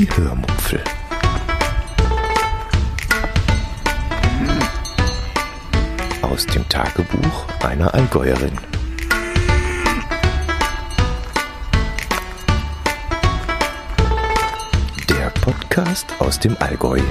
[0.00, 0.82] Die Hörmupfel.
[6.22, 8.56] Aus dem Tagebuch einer Allgäuerin.
[15.10, 17.02] Der Podcast aus dem Allgäu.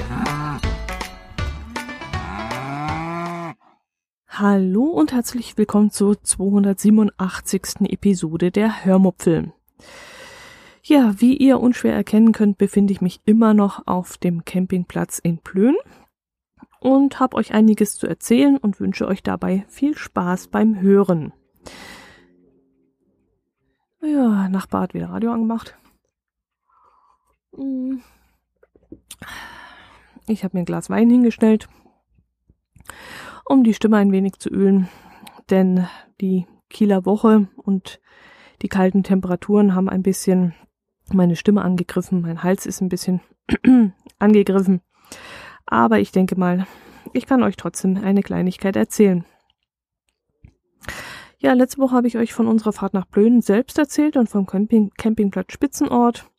[4.26, 7.82] Hallo und herzlich willkommen zur 287.
[7.82, 9.52] Episode der Hörmupfel.
[10.90, 15.38] Ja, wie ihr unschwer erkennen könnt, befinde ich mich immer noch auf dem Campingplatz in
[15.38, 15.76] Plön
[16.80, 21.32] und habe euch einiges zu erzählen und wünsche euch dabei viel Spaß beim Hören.
[24.02, 25.78] Ja, Nachbar hat wieder Radio angemacht.
[27.54, 28.02] Hm.
[30.26, 31.68] Ich habe mir ein Glas Wein hingestellt,
[33.44, 34.88] um die Stimme ein wenig zu ölen,
[35.50, 35.86] denn
[36.20, 38.00] die Kieler Woche und
[38.62, 40.52] die kalten Temperaturen haben ein bisschen
[41.14, 43.20] meine Stimme angegriffen, mein Hals ist ein bisschen
[44.18, 44.80] angegriffen.
[45.66, 46.66] Aber ich denke mal,
[47.12, 49.24] ich kann euch trotzdem eine Kleinigkeit erzählen.
[51.38, 54.46] Ja, letzte Woche habe ich euch von unserer Fahrt nach Blöden selbst erzählt und vom
[54.46, 56.30] Camping Campingplatz Spitzenort,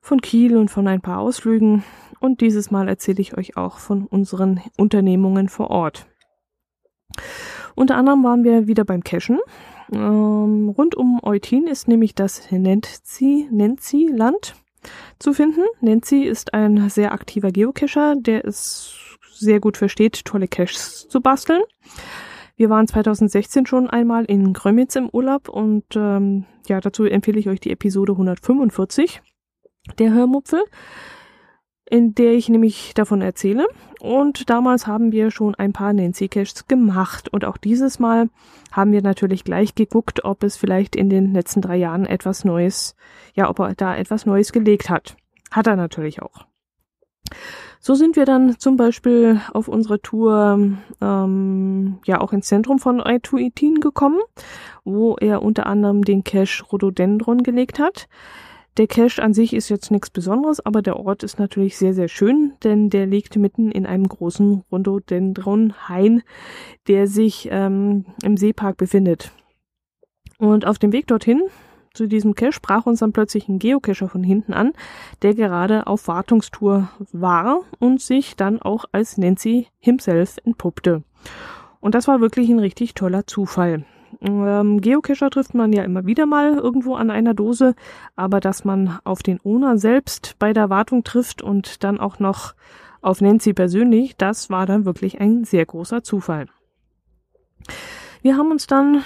[0.00, 1.84] von Kiel und von ein paar Ausflügen.
[2.20, 6.06] Und dieses Mal erzähle ich euch auch von unseren Unternehmungen vor Ort.
[7.74, 9.38] Unter anderem waren wir wieder beim Cashen
[9.92, 14.54] ähm, rund um Eutin ist nämlich das Nenzi, Nenzi Land
[15.18, 15.62] zu finden.
[15.80, 18.94] Nenzi ist ein sehr aktiver Geocacher, der es
[19.32, 21.62] sehr gut versteht, tolle Caches zu basteln.
[22.56, 27.48] Wir waren 2016 schon einmal in Grömitz im Urlaub und ähm, ja, dazu empfehle ich
[27.48, 29.22] euch die Episode 145
[29.98, 30.62] der Hörmupfel
[31.90, 33.66] in der ich nämlich davon erzähle.
[34.00, 37.28] Und damals haben wir schon ein paar Nancy Caches gemacht.
[37.28, 38.30] Und auch dieses Mal
[38.72, 42.96] haben wir natürlich gleich geguckt, ob es vielleicht in den letzten drei Jahren etwas Neues,
[43.34, 45.16] ja, ob er da etwas Neues gelegt hat.
[45.50, 46.46] Hat er natürlich auch.
[47.78, 53.02] So sind wir dann zum Beispiel auf unserer Tour ähm, ja auch ins Zentrum von
[53.02, 54.20] Aituitin gekommen,
[54.84, 58.08] wo er unter anderem den Cache Rhododendron gelegt hat.
[58.80, 62.08] Der Cache an sich ist jetzt nichts Besonderes, aber der Ort ist natürlich sehr, sehr
[62.08, 66.22] schön, denn der liegt mitten in einem großen Rhododendron-Hain,
[66.88, 69.32] der sich ähm, im Seepark befindet.
[70.38, 71.42] Und auf dem Weg dorthin
[71.92, 74.72] zu diesem Cache sprach uns dann plötzlich ein Geocacher von hinten an,
[75.20, 81.02] der gerade auf Wartungstour war und sich dann auch als Nancy himself entpuppte.
[81.80, 83.84] Und das war wirklich ein richtig toller Zufall.
[84.20, 87.74] Ähm, Geocacher trifft man ja immer wieder mal irgendwo an einer Dose,
[88.16, 92.54] aber dass man auf den Owner selbst bei der Wartung trifft und dann auch noch
[93.00, 96.46] auf Nancy persönlich, das war dann wirklich ein sehr großer Zufall.
[98.20, 99.02] Wir haben uns dann,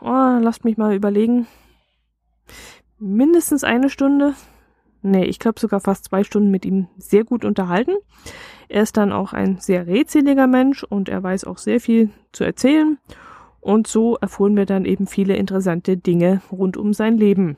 [0.00, 1.48] oh, lasst mich mal überlegen,
[2.98, 4.34] mindestens eine Stunde,
[5.02, 7.96] nee, ich glaube sogar fast zwei Stunden mit ihm sehr gut unterhalten.
[8.68, 12.44] Er ist dann auch ein sehr redseliger Mensch und er weiß auch sehr viel zu
[12.44, 12.98] erzählen.
[13.64, 17.56] Und so erfuhren wir dann eben viele interessante Dinge rund um sein Leben.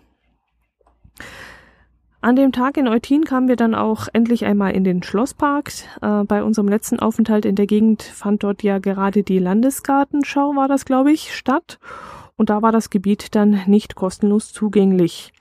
[2.21, 5.73] An dem Tag in Eutin kamen wir dann auch endlich einmal in den Schlosspark.
[6.01, 10.69] Äh, bei unserem letzten Aufenthalt in der Gegend fand dort ja gerade die Landesgartenschau, war
[10.69, 11.81] das, glaube ich, statt.
[12.37, 15.33] Und da war das Gebiet dann nicht kostenlos zugänglich.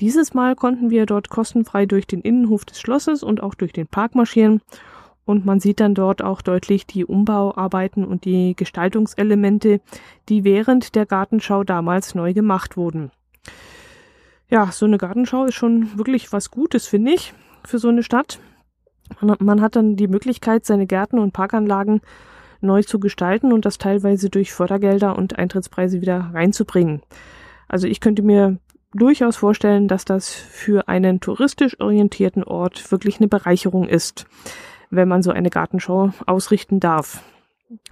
[0.00, 3.86] Dieses Mal konnten wir dort kostenfrei durch den Innenhof des Schlosses und auch durch den
[3.86, 4.62] Park marschieren
[5.28, 9.82] und man sieht dann dort auch deutlich die Umbauarbeiten und die Gestaltungselemente,
[10.30, 13.10] die während der Gartenschau damals neu gemacht wurden.
[14.48, 18.40] Ja, so eine Gartenschau ist schon wirklich was Gutes, finde ich, für so eine Stadt.
[19.20, 22.00] Man hat dann die Möglichkeit, seine Gärten und Parkanlagen
[22.62, 27.02] neu zu gestalten und das teilweise durch Fördergelder und Eintrittspreise wieder reinzubringen.
[27.68, 28.56] Also ich könnte mir
[28.94, 34.26] durchaus vorstellen, dass das für einen touristisch orientierten Ort wirklich eine Bereicherung ist
[34.90, 37.22] wenn man so eine Gartenschau ausrichten darf.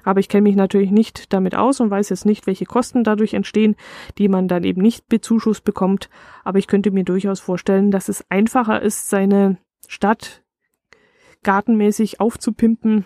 [0.05, 3.34] Aber ich kenne mich natürlich nicht damit aus und weiß jetzt nicht, welche Kosten dadurch
[3.34, 3.77] entstehen,
[4.17, 6.09] die man dann eben nicht bezuschusst bekommt.
[6.45, 10.43] Aber ich könnte mir durchaus vorstellen, dass es einfacher ist, seine Stadt
[11.43, 13.05] gartenmäßig aufzupimpen,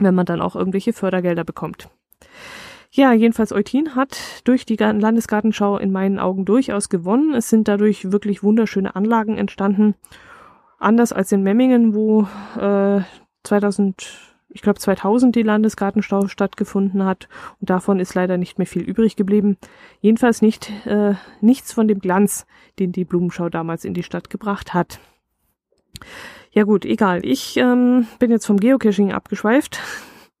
[0.00, 1.90] wenn man dann auch irgendwelche Fördergelder bekommt.
[2.90, 7.34] Ja, jedenfalls Eutin hat durch die Landesgartenschau in meinen Augen durchaus gewonnen.
[7.34, 9.94] Es sind dadurch wirklich wunderschöne Anlagen entstanden
[10.80, 12.22] Anders als in Memmingen, wo
[12.58, 13.02] äh,
[13.44, 17.28] 2000, ich glaube 2000 die Landesgartenstau stattgefunden hat
[17.60, 19.56] und davon ist leider nicht mehr viel übrig geblieben.
[20.00, 22.46] Jedenfalls nicht äh, nichts von dem Glanz,
[22.78, 25.00] den die Blumenschau damals in die Stadt gebracht hat.
[26.52, 27.24] Ja gut, egal.
[27.24, 29.78] Ich ähm, bin jetzt vom Geocaching abgeschweift,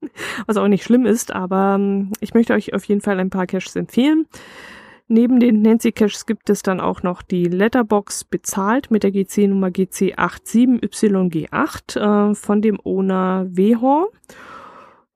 [0.46, 3.46] was auch nicht schlimm ist, aber ähm, ich möchte euch auf jeden Fall ein paar
[3.46, 4.26] Caches empfehlen.
[5.12, 9.66] Neben den Nancy Caches gibt es dann auch noch die Letterbox bezahlt mit der GC-Nummer
[9.66, 14.10] GC87YG8 äh, von dem Owner Wehor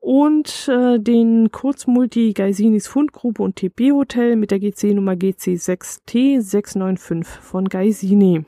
[0.01, 8.43] und äh, den Kurzmulti Geisinis Fundgrube und TB Hotel mit der GC-Nummer GC6T695 von Geisini.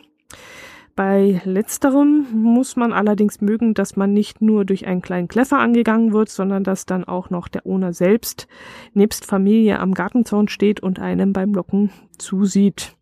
[0.98, 6.12] Bei letzterem muss man allerdings mögen, dass man nicht nur durch einen kleinen Kleffer angegangen
[6.12, 8.48] wird, sondern dass dann auch noch der Owner selbst
[8.96, 12.98] nebst Familie am Gartenzaun steht und einem beim Locken zusieht.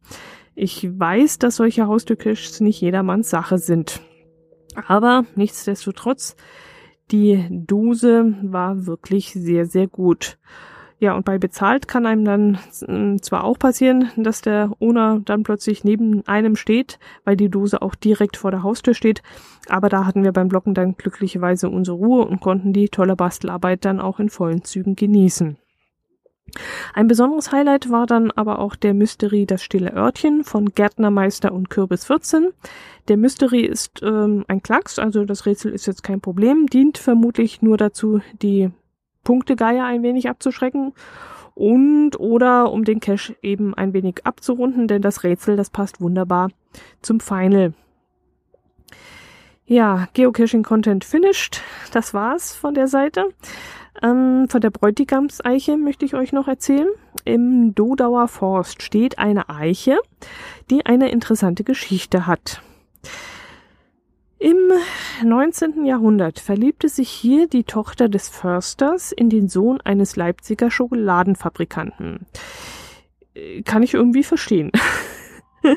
[0.56, 4.02] Ich weiß, dass solche Haustürkirches nicht jedermanns Sache sind.
[4.88, 6.36] Aber nichtsdestotrotz,
[7.12, 10.38] die Dose war wirklich sehr, sehr gut.
[11.00, 12.58] Ja, und bei bezahlt kann einem dann
[12.88, 17.82] äh, zwar auch passieren, dass der Owner dann plötzlich neben einem steht, weil die Dose
[17.82, 19.22] auch direkt vor der Haustür steht.
[19.68, 23.84] Aber da hatten wir beim Blocken dann glücklicherweise unsere Ruhe und konnten die tolle Bastelarbeit
[23.84, 25.58] dann auch in vollen Zügen genießen.
[26.94, 31.70] Ein besonderes Highlight war dann aber auch der Mystery Das stille Örtchen von Gärtnermeister und
[31.70, 32.52] Kürbis 14.
[33.10, 37.62] Der Mystery ist ähm, ein Klacks, also das Rätsel ist jetzt kein Problem, dient vermutlich
[37.62, 38.72] nur dazu, die
[39.25, 40.94] Punktegeier ein wenig abzuschrecken
[41.54, 46.50] und oder um den Cache eben ein wenig abzurunden, denn das Rätsel, das passt wunderbar
[47.01, 47.74] zum Final.
[49.66, 51.62] Ja, Geocaching Content finished.
[51.92, 53.25] Das war's von der Seite.
[54.04, 56.88] Ähm, von der Bräutigamseiche möchte ich euch noch erzählen.
[57.24, 59.98] Im Dodauer Forst steht eine Eiche,
[60.69, 62.62] die eine interessante Geschichte hat.
[64.46, 64.72] Im
[65.24, 65.86] 19.
[65.86, 72.28] Jahrhundert verliebte sich hier die Tochter des Försters in den Sohn eines Leipziger Schokoladenfabrikanten.
[73.34, 74.72] Äh, kann ich irgendwie verstehen.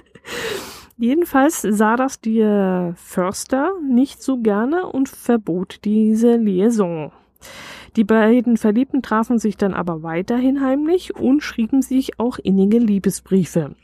[0.99, 7.11] Jedenfalls sah das der Förster nicht so gerne und verbot diese Liaison.
[7.97, 13.75] Die beiden Verliebten trafen sich dann aber weiterhin heimlich und schrieben sich auch innige Liebesbriefe.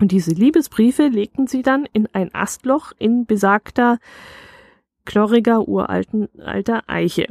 [0.00, 3.98] Und diese Liebesbriefe legten sie dann in ein Astloch in besagter
[5.04, 7.26] knorriger uralten alter Eiche.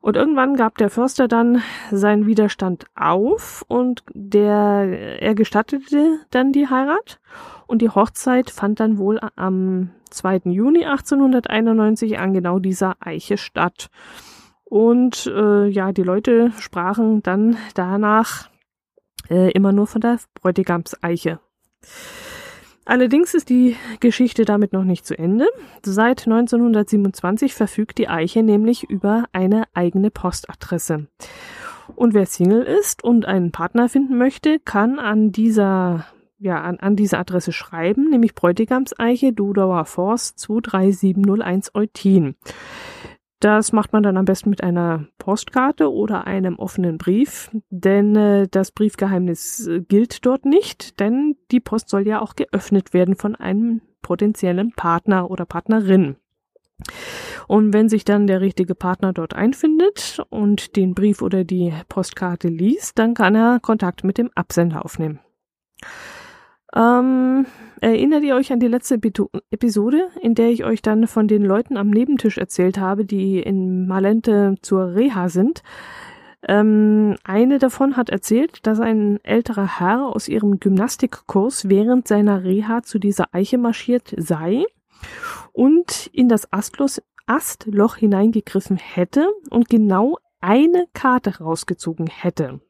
[0.00, 6.68] Und irgendwann gab der Förster dann seinen Widerstand auf und der, er gestattete dann die
[6.68, 7.20] Heirat
[7.66, 10.42] und die Hochzeit fand dann wohl am 2.
[10.44, 13.88] Juni 1891 an genau dieser Eiche statt.
[14.64, 18.50] Und äh, ja, die Leute sprachen dann danach
[19.30, 21.40] äh, immer nur von der Bräutigamseiche.
[22.86, 25.46] Allerdings ist die Geschichte damit noch nicht zu Ende.
[25.82, 31.06] Seit 1927 verfügt die Eiche nämlich über eine eigene Postadresse.
[31.96, 36.06] Und wer Single ist und einen Partner finden möchte, kann an dieser
[36.38, 42.34] ja, an, an diese Adresse schreiben, nämlich Bräutigamseiche, Dudauer Forst 23701 Eutin.
[43.44, 48.48] Das macht man dann am besten mit einer Postkarte oder einem offenen Brief, denn äh,
[48.50, 53.36] das Briefgeheimnis äh, gilt dort nicht, denn die Post soll ja auch geöffnet werden von
[53.36, 56.16] einem potenziellen Partner oder Partnerin.
[57.46, 62.48] Und wenn sich dann der richtige Partner dort einfindet und den Brief oder die Postkarte
[62.48, 65.20] liest, dann kann er Kontakt mit dem Absender aufnehmen.
[66.74, 67.46] Ähm,
[67.80, 68.94] erinnert ihr euch an die letzte
[69.50, 73.86] Episode, in der ich euch dann von den Leuten am Nebentisch erzählt habe, die in
[73.86, 75.62] Malente zur Reha sind?
[76.46, 82.82] Ähm, eine davon hat erzählt, dass ein älterer Herr aus ihrem Gymnastikkurs während seiner Reha
[82.82, 84.64] zu dieser Eiche marschiert sei
[85.52, 92.60] und in das Astlos, Astloch hineingegriffen hätte und genau eine Karte rausgezogen hätte.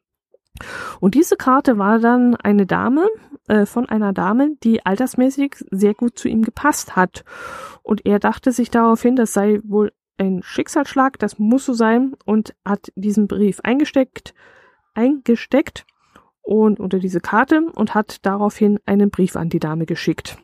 [1.01, 3.07] Und diese Karte war dann eine Dame,
[3.47, 7.23] äh, von einer Dame, die altersmäßig sehr gut zu ihm gepasst hat.
[7.83, 12.55] Und er dachte sich daraufhin, das sei wohl ein Schicksalsschlag, das muss so sein und
[12.63, 14.33] hat diesen Brief eingesteckt,
[14.93, 15.85] eingesteckt
[16.41, 20.37] und unter diese Karte und hat daraufhin einen Brief an die Dame geschickt.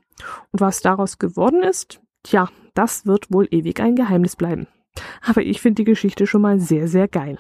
[0.52, 4.68] Und was daraus geworden ist, tja, das wird wohl ewig ein Geheimnis bleiben.
[5.26, 7.38] Aber ich finde die Geschichte schon mal sehr, sehr geil.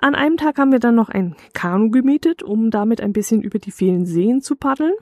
[0.00, 3.58] An einem Tag haben wir dann noch ein Kanu gemietet, um damit ein bisschen über
[3.58, 4.94] die vielen Seen zu paddeln.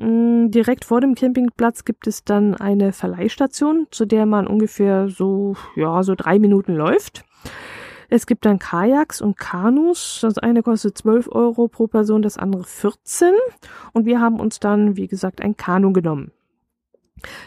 [0.00, 5.54] Mm, direkt vor dem Campingplatz gibt es dann eine Verleihstation, zu der man ungefähr so,
[5.76, 7.24] ja, so drei Minuten läuft.
[8.08, 10.18] Es gibt dann Kajaks und Kanus.
[10.22, 13.32] Das eine kostet 12 Euro pro Person, das andere 14.
[13.92, 16.32] Und wir haben uns dann, wie gesagt, ein Kanu genommen.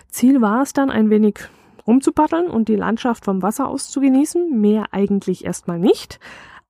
[0.08, 1.40] Ziel war es dann, ein wenig
[1.86, 4.58] rumzupaddeln und die Landschaft vom Wasser aus zu genießen.
[4.62, 6.22] Mehr eigentlich erstmal nicht.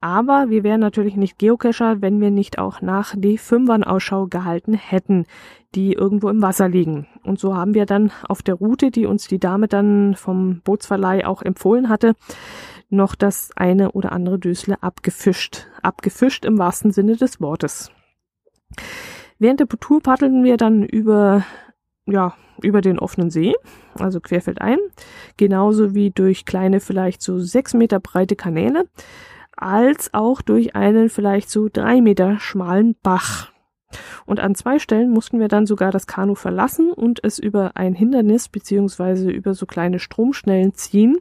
[0.03, 4.73] Aber wir wären natürlich nicht Geocacher, wenn wir nicht auch nach die Fünfern Ausschau gehalten
[4.73, 5.25] hätten,
[5.75, 7.07] die irgendwo im Wasser liegen.
[7.23, 11.25] Und so haben wir dann auf der Route, die uns die Dame dann vom Bootsverleih
[11.25, 12.15] auch empfohlen hatte,
[12.89, 15.67] noch das eine oder andere Dösle abgefischt.
[15.81, 17.89] Abgefischt im wahrsten Sinne des Wortes.
[19.39, 21.45] Während der Tour paddelten wir dann über,
[22.07, 23.53] ja, über den offenen See,
[23.97, 24.79] also querfeldein,
[25.37, 28.89] genauso wie durch kleine, vielleicht so sechs Meter breite Kanäle,
[29.55, 33.51] als auch durch einen vielleicht so drei Meter schmalen Bach.
[34.25, 37.93] Und an zwei Stellen mussten wir dann sogar das Kanu verlassen und es über ein
[37.93, 41.17] Hindernis beziehungsweise über so kleine Stromschnellen ziehen.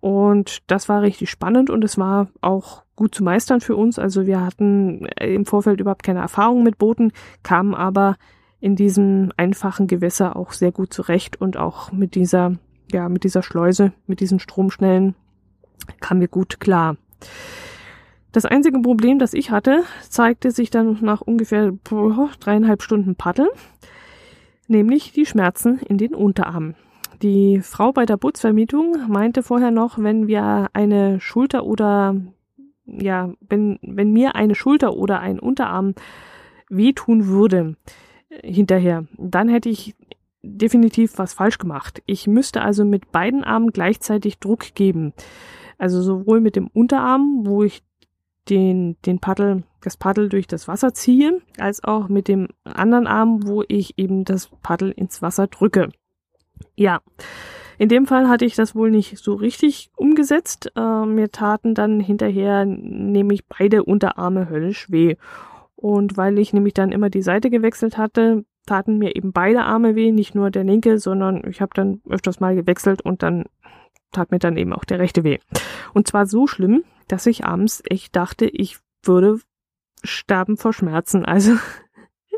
[0.00, 3.98] Und das war richtig spannend und es war auch gut zu meistern für uns.
[3.98, 8.16] Also wir hatten im Vorfeld überhaupt keine Erfahrung mit Booten, kamen aber
[8.60, 12.56] in diesem einfachen Gewässer auch sehr gut zurecht und auch mit dieser,
[12.92, 15.14] ja, mit dieser Schleuse, mit diesen Stromschnellen
[16.00, 16.96] kamen wir gut klar.
[18.32, 21.72] Das einzige Problem, das ich hatte, zeigte sich dann nach ungefähr
[22.40, 23.48] dreieinhalb Stunden Paddeln,
[24.68, 26.76] nämlich die Schmerzen in den Unterarmen.
[27.22, 32.16] Die Frau bei der Bootsvermietung meinte vorher noch, wenn wir eine Schulter oder
[32.86, 35.94] ja, wenn, wenn mir eine Schulter oder ein Unterarm
[36.68, 37.76] wehtun würde
[38.30, 39.94] äh, hinterher, dann hätte ich
[40.42, 42.02] definitiv was falsch gemacht.
[42.06, 45.12] Ich müsste also mit beiden Armen gleichzeitig Druck geben.
[45.80, 47.82] Also sowohl mit dem Unterarm, wo ich
[48.50, 53.46] den, den Paddel, das Paddel durch das Wasser ziehe, als auch mit dem anderen Arm,
[53.46, 55.88] wo ich eben das Paddel ins Wasser drücke.
[56.76, 57.00] Ja,
[57.78, 60.70] in dem Fall hatte ich das wohl nicht so richtig umgesetzt.
[60.76, 65.16] Äh, mir taten dann hinterher nämlich beide Unterarme höllisch weh.
[65.76, 69.94] Und weil ich nämlich dann immer die Seite gewechselt hatte, taten mir eben beide Arme
[69.94, 73.44] weh, nicht nur der linke, sondern ich habe dann öfters mal gewechselt und dann
[74.12, 75.38] tat mir dann eben auch der rechte weh.
[75.94, 79.40] Und zwar so schlimm, dass ich abends echt dachte, ich würde
[80.02, 81.24] sterben vor Schmerzen.
[81.24, 81.56] Also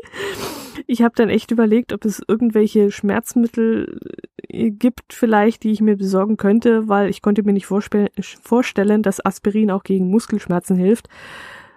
[0.87, 3.99] ich habe dann echt überlegt, ob es irgendwelche Schmerzmittel
[4.47, 9.25] äh, gibt, vielleicht, die ich mir besorgen könnte, weil ich konnte mir nicht vorstellen, dass
[9.25, 11.07] Aspirin auch gegen Muskelschmerzen hilft.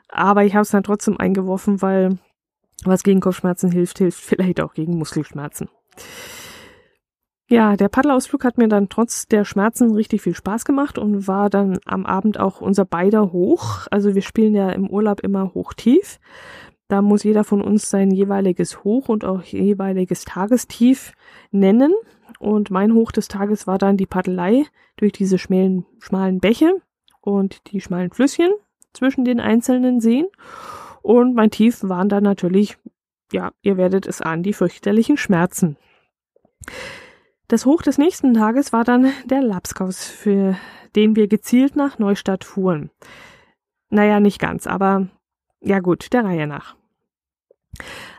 [0.08, 2.18] Aber ich habe es dann trotzdem eingeworfen, weil
[2.84, 5.68] was gegen Kopfschmerzen hilft, hilft vielleicht auch gegen Muskelschmerzen.
[7.48, 11.48] Ja, der Paddelausflug hat mir dann trotz der Schmerzen richtig viel Spaß gemacht und war
[11.48, 13.86] dann am Abend auch unser beider hoch.
[13.92, 16.18] Also wir spielen ja im Urlaub immer hoch-tief.
[16.88, 21.12] Da muss jeder von uns sein jeweiliges Hoch und auch jeweiliges Tagestief
[21.52, 21.94] nennen.
[22.40, 24.64] Und mein Hoch des Tages war dann die Paddelei
[24.96, 26.74] durch diese schmalen, schmalen Bäche
[27.20, 28.50] und die schmalen Flüsschen
[28.92, 30.26] zwischen den einzelnen Seen.
[31.00, 32.76] Und mein Tief waren dann natürlich,
[33.32, 35.76] ja, ihr werdet es ahnen, die fürchterlichen Schmerzen.
[37.48, 40.56] Das Hoch des nächsten Tages war dann der Lapskaus, für
[40.96, 42.90] den wir gezielt nach Neustadt fuhren.
[43.88, 45.06] Naja, nicht ganz, aber
[45.60, 46.74] ja gut, der Reihe nach.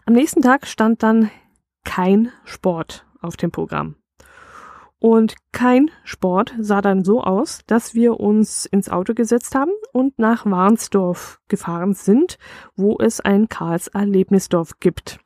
[0.06, 1.30] Am nächsten Tag stand dann
[1.84, 3.96] kein Sport auf dem Programm.
[5.00, 10.18] Und kein Sport sah dann so aus, dass wir uns ins Auto gesetzt haben und
[10.18, 12.38] nach Warnsdorf gefahren sind,
[12.76, 15.20] wo es ein Karls Erlebnisdorf gibt.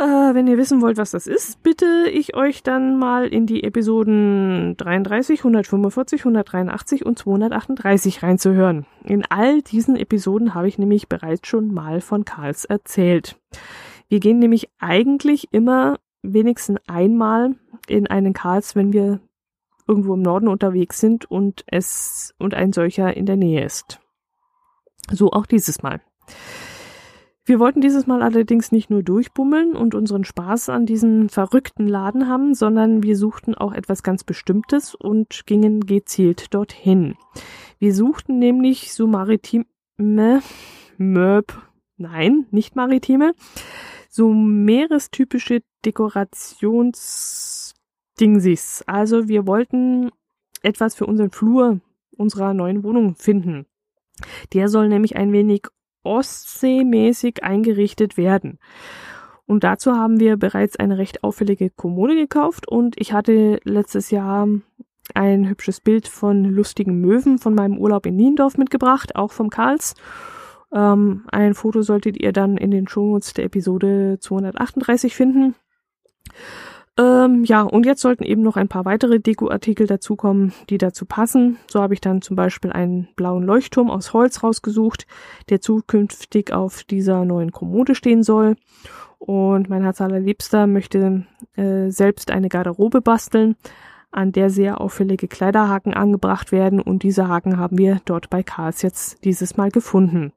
[0.00, 3.62] Äh, wenn ihr wissen wollt, was das ist, bitte ich euch dann mal in die
[3.62, 8.86] Episoden 33, 145, 183 und 238 reinzuhören.
[9.04, 13.36] In all diesen Episoden habe ich nämlich bereits schon mal von Karls erzählt.
[14.08, 19.20] Wir gehen nämlich eigentlich immer wenigstens einmal in einen Karls, wenn wir
[19.86, 24.00] irgendwo im Norden unterwegs sind und es und ein solcher in der Nähe ist.
[25.12, 26.00] So auch dieses Mal.
[27.50, 32.28] Wir wollten dieses Mal allerdings nicht nur durchbummeln und unseren Spaß an diesem verrückten Laden
[32.28, 37.16] haben, sondern wir suchten auch etwas ganz Bestimmtes und gingen gezielt dorthin.
[37.80, 39.64] Wir suchten nämlich so maritime,
[40.96, 41.60] Möb,
[41.96, 43.34] nein, nicht maritime,
[44.08, 48.84] so meerestypische Dekorationsdingsis.
[48.86, 50.10] Also wir wollten
[50.62, 51.80] etwas für unseren Flur
[52.16, 53.66] unserer neuen Wohnung finden.
[54.52, 55.66] Der soll nämlich ein wenig
[56.02, 58.58] ostseemäßig eingerichtet werden.
[59.46, 64.46] Und dazu haben wir bereits eine recht auffällige Kommode gekauft und ich hatte letztes Jahr
[65.14, 69.94] ein hübsches Bild von lustigen Möwen von meinem Urlaub in Niendorf mitgebracht, auch vom Karls.
[70.72, 75.56] Ähm, ein Foto solltet ihr dann in den Shownotes der Episode 238 finden.
[77.00, 81.56] Ähm, ja, und jetzt sollten eben noch ein paar weitere Dekoartikel dazukommen, die dazu passen.
[81.66, 85.06] So habe ich dann zum Beispiel einen blauen Leuchtturm aus Holz rausgesucht,
[85.48, 88.56] der zukünftig auf dieser neuen Kommode stehen soll.
[89.18, 91.24] Und mein Herz allerliebster möchte
[91.56, 93.56] äh, selbst eine Garderobe basteln,
[94.10, 96.82] an der sehr auffällige Kleiderhaken angebracht werden.
[96.82, 100.32] Und diese Haken haben wir dort bei Karls jetzt dieses Mal gefunden.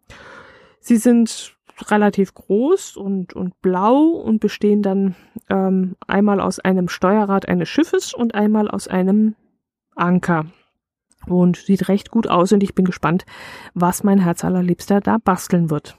[0.79, 1.57] Sie sind
[1.91, 5.15] relativ groß und, und blau und bestehen dann
[5.49, 9.35] ähm, einmal aus einem Steuerrad eines Schiffes und einmal aus einem
[9.95, 10.45] Anker.
[11.27, 13.25] und sieht recht gut aus und ich bin gespannt,
[13.73, 15.97] was mein Herz allerliebster da basteln wird.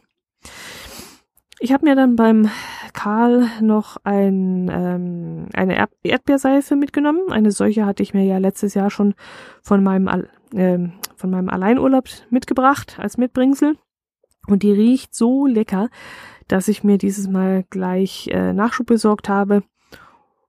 [1.60, 2.50] Ich habe mir dann beim
[2.92, 7.30] Karl noch ein, ähm, eine Erdbeerseife mitgenommen.
[7.30, 9.14] Eine solche hatte ich mir ja letztes Jahr schon
[9.62, 10.78] von meinem, äh,
[11.16, 13.76] von meinem Alleinurlaub mitgebracht als Mitbringsel.
[14.46, 15.88] Und die riecht so lecker,
[16.48, 19.62] dass ich mir dieses Mal gleich äh, Nachschub besorgt habe.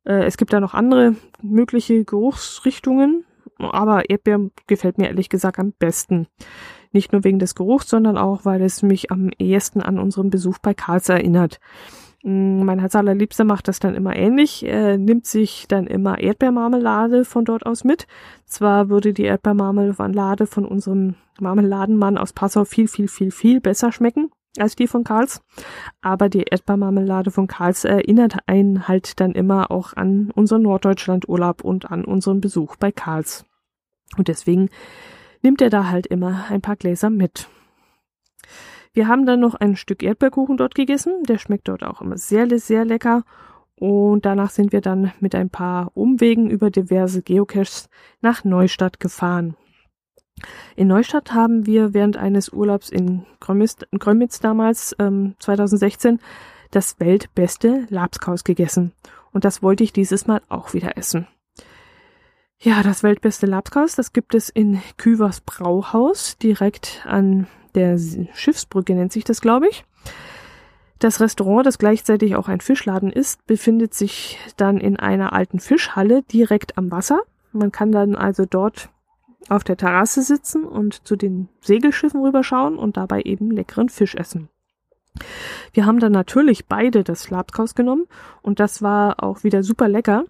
[0.03, 3.25] Äh, es gibt da noch andere mögliche Geruchsrichtungen,
[3.57, 6.27] aber Erdbeer gefällt mir ehrlich gesagt am besten.
[6.91, 10.57] Nicht nur wegen des Geruchs, sondern auch, weil es mich am ehesten an unseren Besuch
[10.59, 11.59] bei Karls erinnert.
[12.25, 17.23] Mm, mein Herz allerliebster macht das dann immer ähnlich, er nimmt sich dann immer Erdbeermarmelade
[17.23, 18.07] von dort aus mit.
[18.45, 24.31] Zwar würde die Erdbeermarmelade von unserem Marmeladenmann aus Passau viel, viel, viel, viel besser schmecken
[24.57, 25.41] als die von Karls,
[26.01, 31.91] aber die Erdbeermarmelade von Karls erinnert einen halt dann immer auch an unseren Norddeutschland-Urlaub und
[31.91, 33.45] an unseren Besuch bei Karls.
[34.17, 34.69] Und deswegen
[35.43, 37.49] nimmt er da halt immer ein paar Gläser mit.
[38.95, 41.23] Wir haben dann noch ein Stück Erdbeerkuchen dort gegessen.
[41.23, 43.23] Der schmeckt dort auch immer sehr, sehr lecker.
[43.75, 47.89] Und danach sind wir dann mit ein paar Umwegen über diverse Geocaches
[48.21, 49.57] nach Neustadt gefahren.
[50.77, 56.21] In Neustadt haben wir während eines Urlaubs in Grömitz, damals, ähm, 2016,
[56.71, 58.93] das weltbeste Labskaus gegessen.
[59.33, 61.27] Und das wollte ich dieses Mal auch wieder essen.
[62.59, 67.97] Ja, das weltbeste Labskaus, das gibt es in Küvers Brauhaus, direkt an der
[68.33, 69.85] Schiffsbrücke nennt sich das, glaube ich.
[70.99, 76.23] Das Restaurant, das gleichzeitig auch ein Fischladen ist, befindet sich dann in einer alten Fischhalle
[76.23, 77.21] direkt am Wasser.
[77.51, 78.89] Man kann dann also dort
[79.49, 84.49] auf der Terrasse sitzen und zu den Segelschiffen rüberschauen und dabei eben leckeren Fisch essen.
[85.73, 88.05] Wir haben dann natürlich beide das Labskaus genommen
[88.41, 90.25] und das war auch wieder super lecker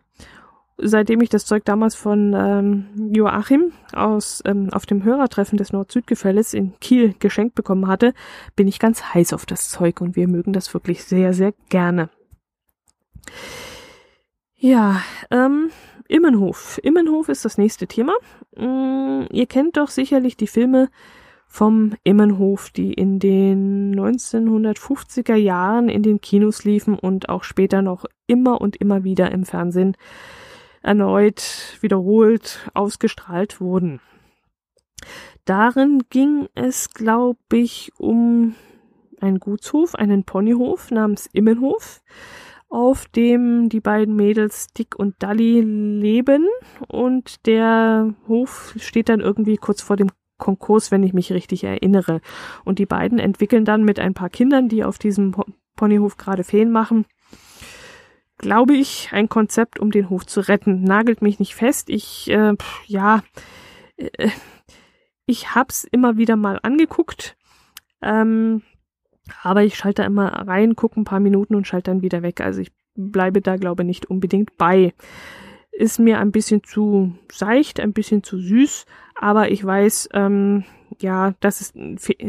[0.77, 6.53] seitdem ich das Zeug damals von ähm, Joachim aus ähm, auf dem Hörertreffen des Nord-Süd-Gefälles
[6.53, 8.13] in Kiel geschenkt bekommen hatte,
[8.55, 12.09] bin ich ganz heiß auf das Zeug und wir mögen das wirklich sehr, sehr gerne.
[14.57, 15.01] Ja,
[15.31, 15.69] ähm,
[16.07, 16.79] Immenhof.
[16.83, 18.13] Immenhof ist das nächste Thema.
[18.55, 20.89] Mm, ihr kennt doch sicherlich die Filme
[21.47, 28.05] vom Immenhof, die in den 1950er Jahren in den Kinos liefen und auch später noch
[28.27, 29.95] immer und immer wieder im Fernsehen
[30.85, 33.99] erneut wiederholt ausgestrahlt wurden.
[35.45, 38.55] Darin ging es, glaube ich, um
[39.19, 42.01] einen Gutshof, einen Ponyhof namens Immenhof,
[42.69, 46.47] auf dem die beiden Mädels Dick und Dally leben
[46.87, 52.19] und der Hof steht dann irgendwie kurz vor dem Konkurs, wenn ich mich richtig erinnere.
[52.65, 55.33] Und die beiden entwickeln dann mit ein paar Kindern, die auf diesem
[55.75, 57.05] Ponyhof gerade Feen machen,
[58.37, 60.83] glaube ich, ein Konzept, um den Hof zu retten.
[60.83, 61.89] Nagelt mich nicht fest.
[61.89, 62.53] Ich, äh,
[62.85, 63.23] ja,
[63.97, 64.29] äh,
[65.25, 67.35] ich hab's immer wieder mal angeguckt.
[68.01, 68.61] Ähm,
[69.41, 72.41] aber ich schalte immer rein, gucke ein paar Minuten und schalte dann wieder weg.
[72.41, 74.93] Also ich bleibe da, glaube ich, nicht unbedingt bei.
[75.71, 80.63] Ist mir ein bisschen zu seicht, ein bisschen zu süß, aber ich weiß, ähm,
[80.99, 81.73] ja, dass es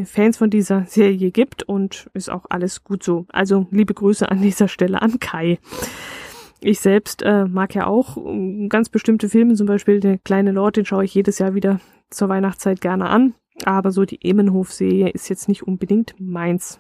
[0.04, 3.26] Fans von dieser Serie gibt und ist auch alles gut so.
[3.28, 5.58] Also liebe Grüße an dieser Stelle an Kai.
[6.60, 10.76] Ich selbst äh, mag ja auch ähm, ganz bestimmte Filme, zum Beispiel der kleine Lord,
[10.76, 13.34] den schaue ich jedes Jahr wieder zur Weihnachtszeit gerne an.
[13.64, 16.78] Aber so die Emenhof-Serie ist jetzt nicht unbedingt meins.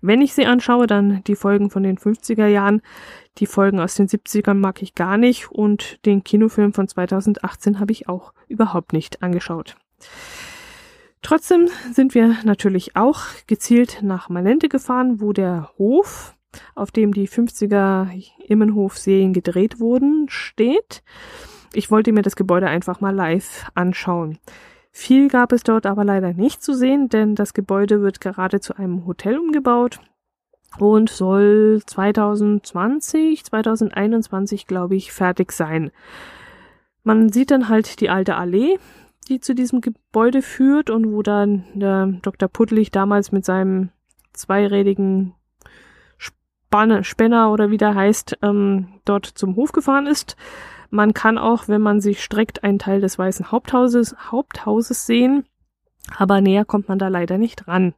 [0.00, 2.80] Wenn ich sie anschaue, dann die Folgen von den 50er Jahren.
[3.38, 7.92] Die Folgen aus den 70ern mag ich gar nicht und den Kinofilm von 2018 habe
[7.92, 9.76] ich auch überhaupt nicht angeschaut.
[11.22, 16.34] Trotzdem sind wir natürlich auch gezielt nach Malente gefahren, wo der Hof,
[16.74, 18.08] auf dem die 50er
[18.46, 21.02] Immenhof-Serien gedreht wurden, steht.
[21.72, 24.38] Ich wollte mir das Gebäude einfach mal live anschauen.
[24.92, 28.76] Viel gab es dort aber leider nicht zu sehen, denn das Gebäude wird gerade zu
[28.76, 30.00] einem Hotel umgebaut
[30.78, 35.90] und soll 2020, 2021, glaube ich, fertig sein.
[37.02, 38.78] Man sieht dann halt die alte Allee,
[39.28, 42.48] die zu diesem Gebäude führt und wo dann der Dr.
[42.48, 43.90] Puttlich damals mit seinem
[44.32, 45.34] zweirädigen
[46.18, 50.36] Spanne, Spänner oder wie der heißt, ähm, dort zum Hof gefahren ist.
[50.90, 55.44] Man kann auch, wenn man sich streckt, einen Teil des Weißen Haupthauses, Haupthauses sehen,
[56.16, 57.94] aber näher kommt man da leider nicht ran.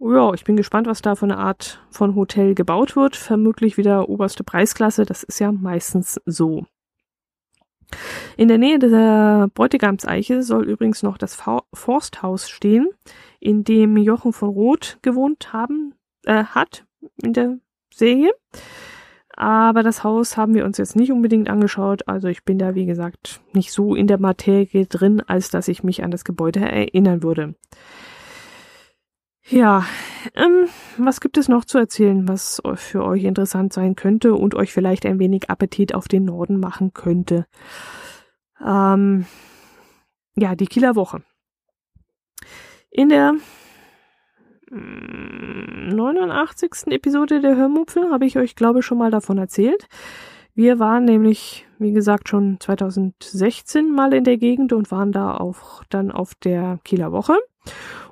[0.00, 3.16] Ja, ich bin gespannt, was da für eine Art von Hotel gebaut wird.
[3.16, 6.66] Vermutlich wieder oberste Preisklasse, das ist ja meistens so.
[8.36, 11.40] In der Nähe der Bräutigamseiche soll übrigens noch das
[11.72, 12.88] Forsthaus stehen,
[13.40, 16.84] in dem Jochen von Roth gewohnt haben, äh, hat
[17.22, 17.58] in der
[17.92, 18.32] Serie.
[19.36, 22.06] Aber das Haus haben wir uns jetzt nicht unbedingt angeschaut.
[22.06, 25.82] Also ich bin da, wie gesagt, nicht so in der Materie drin, als dass ich
[25.82, 27.54] mich an das Gebäude erinnern würde.
[29.46, 29.84] Ja,
[30.34, 34.72] ähm, was gibt es noch zu erzählen, was für euch interessant sein könnte und euch
[34.72, 37.46] vielleicht ein wenig Appetit auf den Norden machen könnte?
[38.64, 39.26] Ähm,
[40.34, 41.22] ja, die Kieler Woche.
[42.90, 43.34] In der
[44.70, 46.70] 89.
[46.84, 49.88] Hm, Episode der Hörmupfel habe ich euch, glaube ich, schon mal davon erzählt.
[50.54, 55.84] Wir waren nämlich, wie gesagt, schon 2016 mal in der Gegend und waren da auch
[55.90, 57.36] dann auf der Kieler Woche.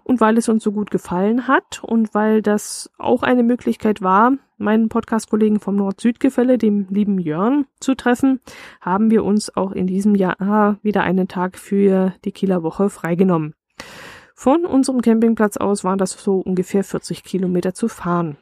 [0.04, 4.32] Und weil es uns so gut gefallen hat und weil das auch eine Möglichkeit war,
[4.58, 8.40] meinen Podcast-Kollegen vom Nord-Süd-Gefälle, dem lieben Jörn, zu treffen,
[8.80, 13.54] haben wir uns auch in diesem Jahr wieder einen Tag für die Kieler Woche freigenommen.
[14.34, 18.38] Von unserem Campingplatz aus waren das so ungefähr 40 Kilometer zu fahren.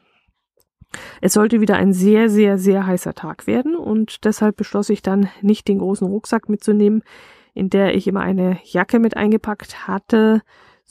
[1.21, 5.29] Es sollte wieder ein sehr, sehr, sehr heißer Tag werden und deshalb beschloss ich dann
[5.41, 7.03] nicht den großen Rucksack mitzunehmen,
[7.53, 10.41] in der ich immer eine Jacke mit eingepackt hatte,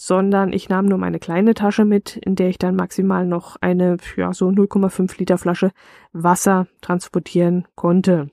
[0.03, 3.99] sondern ich nahm nur meine kleine Tasche mit, in der ich dann maximal noch eine,
[4.17, 5.73] ja, so 0,5 Liter Flasche
[6.15, 8.31] Wasser transportieren konnte.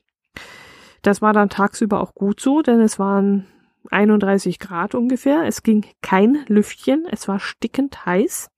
[1.01, 3.47] Das war dann tagsüber auch gut so, denn es waren
[3.91, 5.43] 31 Grad ungefähr.
[5.45, 7.05] Es ging kein Lüftchen.
[7.11, 8.49] Es war stickend heiß.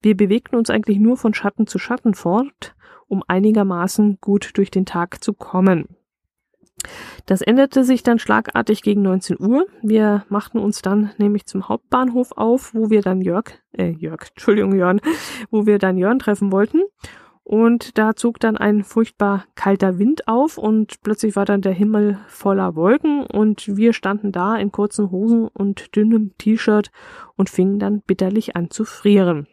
[0.00, 2.74] Wir bewegten uns eigentlich nur von Schatten zu Schatten fort,
[3.08, 5.97] um einigermaßen gut durch den Tag zu kommen.
[7.26, 9.66] Das änderte sich dann schlagartig gegen 19 Uhr.
[9.82, 14.74] Wir machten uns dann nämlich zum Hauptbahnhof auf, wo wir dann Jörg, äh, Jörg, Entschuldigung,
[14.74, 15.00] Jörn,
[15.50, 16.82] wo wir dann Jörn treffen wollten.
[17.48, 22.18] Und da zog dann ein furchtbar kalter Wind auf und plötzlich war dann der Himmel
[22.26, 26.90] voller Wolken und wir standen da in kurzen Hosen und dünnem T-Shirt
[27.36, 29.46] und fingen dann bitterlich an zu frieren.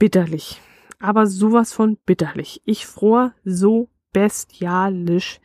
[0.00, 0.60] Bitterlich.
[0.98, 2.60] Aber sowas von bitterlich.
[2.64, 5.40] Ich fror so bestialisch,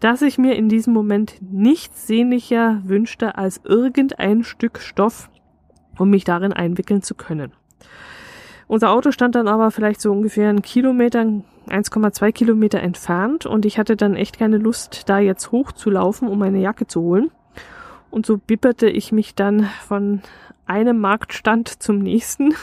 [0.00, 5.30] dass ich mir in diesem Moment nichts sehnlicher wünschte als irgendein Stück Stoff,
[5.98, 7.52] um mich darin einwickeln zu können.
[8.68, 13.78] Unser Auto stand dann aber vielleicht so ungefähr einen Kilometer, 1,2 Kilometer entfernt und ich
[13.78, 17.30] hatte dann echt keine Lust, da jetzt hochzulaufen, um meine Jacke zu holen.
[18.10, 20.20] Und so bipperte ich mich dann von
[20.66, 22.54] einem Marktstand zum nächsten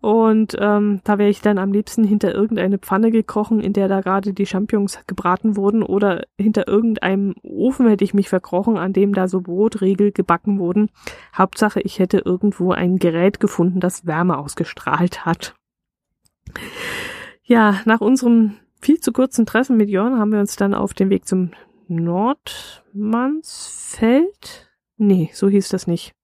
[0.00, 4.00] Und ähm, da wäre ich dann am liebsten hinter irgendeine Pfanne gekrochen, in der da
[4.00, 9.12] gerade die Champignons gebraten wurden, oder hinter irgendeinem Ofen hätte ich mich verkrochen, an dem
[9.12, 10.88] da so Brotriegel gebacken wurden.
[11.36, 15.54] Hauptsache, ich hätte irgendwo ein Gerät gefunden, das Wärme ausgestrahlt hat.
[17.42, 21.10] Ja, nach unserem viel zu kurzen Treffen mit Jörn haben wir uns dann auf den
[21.10, 21.50] Weg zum
[21.88, 24.70] Nordmannsfeld?
[24.96, 26.14] Nee, so hieß das nicht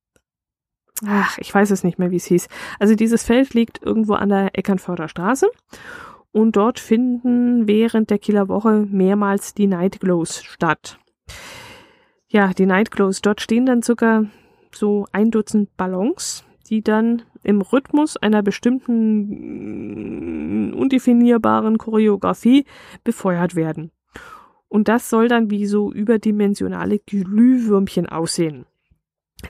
[1.05, 2.49] ach, ich weiß es nicht mehr, wie es hieß.
[2.79, 5.49] Also dieses Feld liegt irgendwo an der Eckernförder Straße
[6.33, 10.99] und dort finden während der Kieler Woche mehrmals die Nightglows statt.
[12.29, 14.27] Ja, die Nightglows, dort stehen dann circa
[14.73, 22.65] so ein Dutzend Ballons, die dann im Rhythmus einer bestimmten undefinierbaren Choreografie
[23.05, 23.93] befeuert werden.
[24.69, 28.67] Und das soll dann wie so überdimensionale Glühwürmchen aussehen.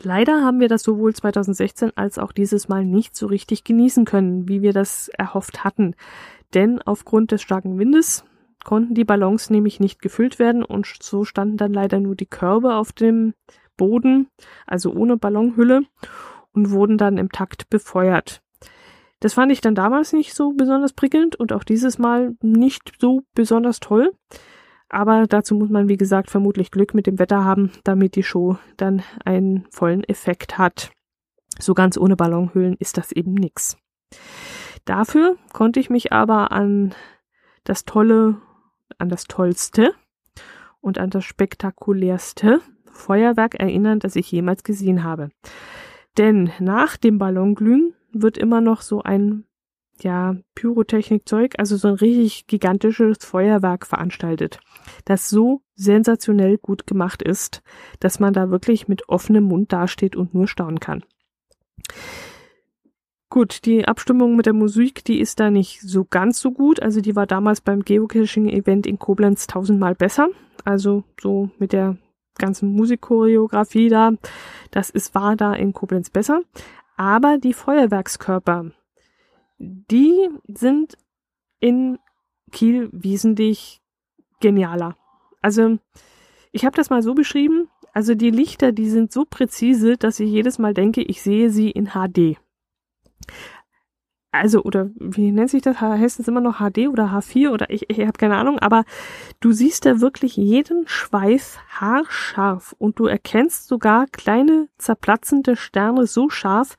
[0.03, 4.49] Leider haben wir das sowohl 2016 als auch dieses Mal nicht so richtig genießen können,
[4.49, 5.95] wie wir das erhofft hatten.
[6.55, 8.25] Denn aufgrund des starken Windes
[8.65, 12.75] konnten die Ballons nämlich nicht gefüllt werden und so standen dann leider nur die Körbe
[12.75, 13.35] auf dem
[13.77, 14.29] Boden,
[14.67, 15.83] also ohne Ballonhülle
[16.53, 18.43] und wurden dann im Takt befeuert.
[19.21, 23.23] Das fand ich dann damals nicht so besonders prickelnd und auch dieses Mal nicht so
[23.35, 24.13] besonders toll.
[24.89, 28.57] Aber dazu muss man, wie gesagt, vermutlich Glück mit dem Wetter haben, damit die Show
[28.77, 30.91] dann einen vollen Effekt hat.
[31.59, 33.77] So ganz ohne Ballonhüllen ist das eben nix.
[34.85, 36.95] Dafür konnte ich mich aber an
[37.65, 38.41] das tolle,
[38.99, 39.93] an das tollste
[40.81, 42.61] und an das spektakulärste
[42.93, 45.31] Feuerwerk erinnern, das ich jemals gesehen habe.
[46.17, 49.45] Denn nach dem Ballonglühen wird immer noch so ein
[50.01, 54.61] ja, Pyrotechnikzeug, also so ein richtig gigantisches Feuerwerk veranstaltet,
[55.05, 57.63] das so sensationell gut gemacht ist,
[58.01, 61.05] dass man da wirklich mit offenem Mund dasteht und nur staunen kann.
[63.29, 66.81] Gut, die Abstimmung mit der Musik, die ist da nicht so ganz so gut.
[66.81, 70.29] Also die war damals beim Geocaching-Event in Koblenz tausendmal besser.
[70.65, 71.97] Also so mit der
[72.39, 74.13] ganzen Musikchoreografie da.
[74.71, 76.41] Das ist, war da in Koblenz besser.
[76.97, 78.71] Aber die Feuerwerkskörper,
[79.59, 80.97] die sind
[81.61, 81.99] in
[82.53, 83.81] Kiel wesentlich
[84.41, 84.97] genialer.
[85.41, 85.79] Also
[86.53, 90.31] ich habe das mal so beschrieben, also die Lichter, die sind so präzise, dass ich
[90.31, 92.37] jedes Mal denke, ich sehe sie in HD.
[94.33, 95.81] also, oder wie nennt sich das?
[95.81, 98.85] Heißt es immer noch HD oder H4 oder ich, ich habe keine Ahnung, aber
[99.41, 106.29] du siehst da wirklich jeden Schweif haarscharf und du erkennst sogar kleine zerplatzende Sterne so
[106.29, 106.77] scharf,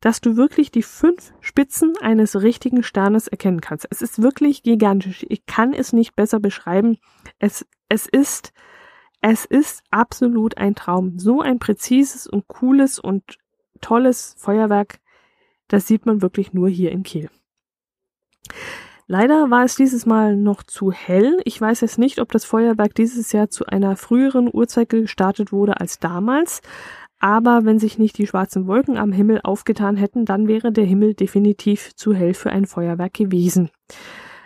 [0.00, 3.86] dass du wirklich die fünf Spitzen eines richtigen Sternes erkennen kannst.
[3.90, 5.26] Es ist wirklich gigantisch.
[5.28, 6.98] Ich kann es nicht besser beschreiben.
[7.38, 8.52] Es, es ist,
[9.20, 11.18] es ist absolut ein Traum.
[11.18, 13.38] So ein präzises und cooles und
[13.82, 15.00] tolles Feuerwerk,
[15.68, 17.30] das sieht man wirklich nur hier in Kiel.
[19.06, 21.40] Leider war es dieses Mal noch zu hell.
[21.44, 25.80] Ich weiß jetzt nicht, ob das Feuerwerk dieses Jahr zu einer früheren Uhrzeit gestartet wurde
[25.80, 26.62] als damals.
[27.20, 31.14] Aber wenn sich nicht die schwarzen Wolken am Himmel aufgetan hätten, dann wäre der Himmel
[31.14, 33.70] definitiv zu hell für ein Feuerwerk gewesen.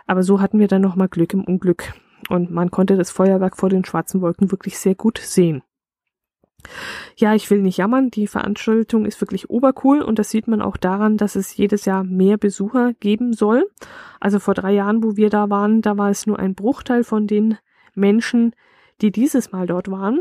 [0.07, 1.95] Aber so hatten wir dann nochmal Glück im Unglück.
[2.29, 5.63] Und man konnte das Feuerwerk vor den schwarzen Wolken wirklich sehr gut sehen.
[7.17, 10.79] Ja, ich will nicht jammern, die Veranstaltung ist wirklich obercool und das sieht man auch
[10.79, 13.71] daran, dass es jedes Jahr mehr Besucher geben soll.
[14.19, 17.27] Also vor drei Jahren, wo wir da waren, da war es nur ein Bruchteil von
[17.27, 17.59] den
[17.95, 18.55] Menschen,
[19.03, 20.21] die dieses Mal dort waren.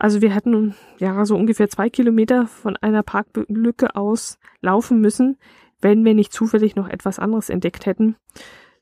[0.00, 5.36] Also wir hätten ja so ungefähr zwei Kilometer von einer Parklücke aus laufen müssen,
[5.82, 8.16] wenn wir nicht zufällig noch etwas anderes entdeckt hätten.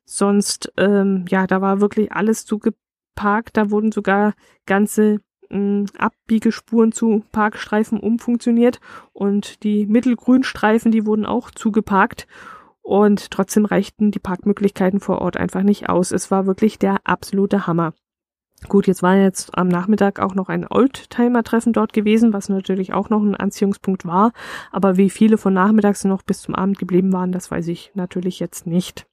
[0.04, 3.56] Sonst, ähm, ja, da war wirklich alles zugeparkt.
[3.56, 8.78] Da wurden sogar ganze äh, Abbiegespuren zu Parkstreifen umfunktioniert
[9.12, 12.28] und die Mittelgrünstreifen, die wurden auch zugeparkt.
[12.80, 16.12] Und trotzdem reichten die Parkmöglichkeiten vor Ort einfach nicht aus.
[16.12, 17.92] Es war wirklich der absolute Hammer.
[18.66, 23.08] Gut, jetzt war jetzt am Nachmittag auch noch ein Oldtimer-Treffen dort gewesen, was natürlich auch
[23.08, 24.32] noch ein Anziehungspunkt war.
[24.72, 28.40] Aber wie viele von nachmittags noch bis zum Abend geblieben waren, das weiß ich natürlich
[28.40, 29.06] jetzt nicht.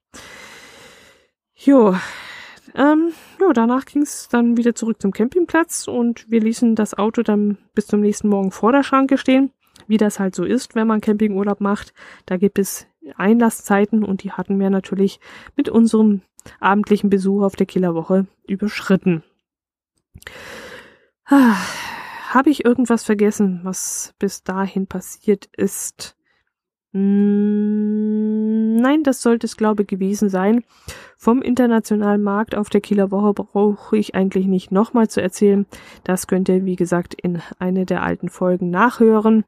[1.55, 1.95] Jo,
[2.73, 7.21] ähm, jo, danach ging es dann wieder zurück zum Campingplatz und wir ließen das Auto
[7.21, 9.51] dann bis zum nächsten Morgen vor der Schranke stehen,
[9.87, 11.93] wie das halt so ist, wenn man Campingurlaub macht.
[12.25, 15.19] Da gibt es Einlasszeiten und die hatten wir natürlich
[15.55, 16.21] mit unserem
[16.59, 19.23] abendlichen Besuch auf der Killerwoche überschritten.
[21.25, 21.55] Ah,
[22.29, 26.15] Habe ich irgendwas vergessen, was bis dahin passiert ist?
[26.95, 30.63] Hm, nein, das sollte es, glaube ich, gewesen sein.
[31.17, 35.65] Vom internationalen Markt auf der Kieler Woche brauche ich eigentlich nicht nochmal zu erzählen.
[36.03, 39.43] Das könnt ihr, wie gesagt, in eine der alten Folgen nachhören.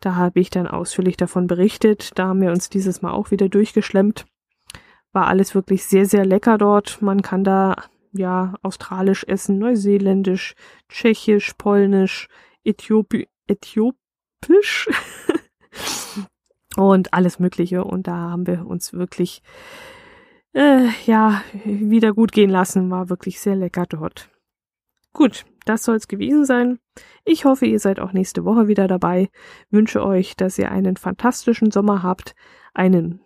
[0.00, 2.18] Da habe ich dann ausführlich davon berichtet.
[2.18, 4.26] Da haben wir uns dieses Mal auch wieder durchgeschlemmt.
[5.12, 7.00] War alles wirklich sehr, sehr lecker dort.
[7.00, 7.76] Man kann da
[8.12, 10.54] ja, australisch essen, neuseeländisch,
[10.88, 12.28] tschechisch, polnisch,
[12.64, 14.88] Äthiopi äthiopisch
[16.76, 17.84] und alles Mögliche.
[17.84, 19.42] Und da haben wir uns wirklich,
[20.52, 22.90] äh, ja, wieder gut gehen lassen.
[22.90, 24.30] War wirklich sehr lecker dort.
[25.12, 26.78] Gut, das soll es gewesen sein.
[27.24, 29.30] Ich hoffe, ihr seid auch nächste Woche wieder dabei.
[29.70, 32.34] Wünsche euch, dass ihr einen fantastischen Sommer habt,
[32.74, 33.20] einen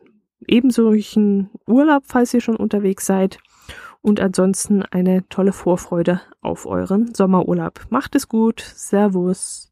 [0.47, 3.39] ebensolchen Urlaub, falls ihr schon unterwegs seid
[4.03, 7.87] und ansonsten eine tolle Vorfreude auf euren Sommerurlaub.
[7.89, 8.61] Macht es gut.
[8.61, 9.72] Servus.